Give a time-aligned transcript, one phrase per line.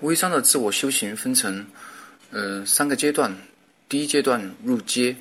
[0.00, 1.66] 微商的自我修行分成，
[2.30, 3.34] 呃，三个阶段。
[3.86, 5.14] 第一阶段入阶，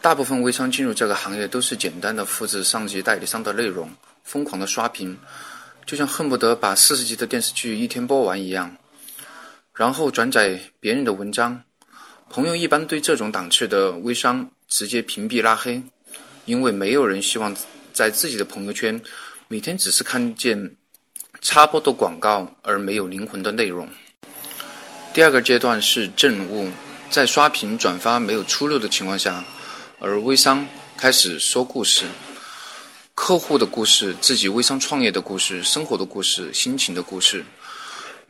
[0.00, 3.90] 大部分微商进入这个行业都是简单的复制上级代理商的内容，
[4.22, 5.18] 疯狂的刷屏，
[5.86, 8.76] 就像恨不得把四十集的电视剧一天播完一样。
[9.74, 11.60] 然后转载别人的文章，
[12.28, 15.82] 朋友一般对这种档次的微商直接屏蔽拉黑，
[16.44, 17.56] 因为没有人希望
[17.92, 19.00] 在自己的朋友圈
[19.48, 20.76] 每天只是看见。
[21.50, 23.88] 插播的广告而没有灵魂的内容。
[25.14, 26.68] 第二个阶段是正悟，
[27.08, 29.42] 在刷屏转发没有出路的情况下，
[29.98, 32.04] 而微商开始说故事，
[33.14, 37.42] 客户的故事、自己微商创业的故事、生活的故事、心情的故事，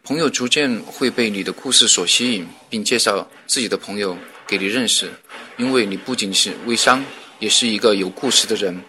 [0.05, 5.11] 朋友逐渐会被你的故事所吸引，并介绍自己的朋友给你认识，
[5.57, 7.05] 因为你不仅是微商，
[7.41, 8.81] 也是一个有故事的人。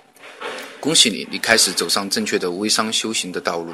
[0.79, 3.73] 恭喜你，你开始走上正确的微商修行的道路。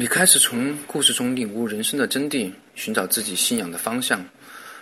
[0.00, 4.24] 你开始从故事中领悟人生的真谛，寻找自己信仰的方向。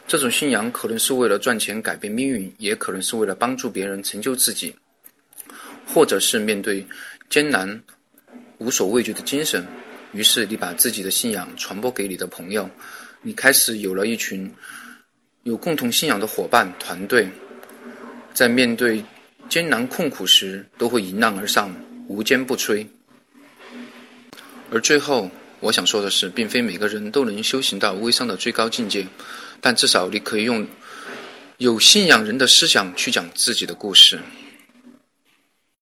[0.06, 4.72] 这种信仰可能是为了赚钱改变命运，也可能是为了帮助别人成就自己，
[5.84, 6.86] 或者是面对
[7.28, 7.82] 艰难
[8.58, 9.66] 无所畏惧的精神。
[10.12, 12.70] 于是你把自己的信仰传播给你的朋友，
[13.20, 14.48] 你开始有了一群
[15.42, 17.28] 有共同信仰的伙伴团队，
[18.32, 19.02] 在面对
[19.48, 21.74] 艰难困苦时都会迎难而上，
[22.06, 22.86] 无坚不摧。
[24.70, 25.30] 而最后，
[25.60, 29.06] 我想说的是，并非每个人都能修行到微商的最高境界，
[29.60, 30.66] 但至少你可以用
[31.56, 34.18] 有信仰人的思想去讲自己的故事。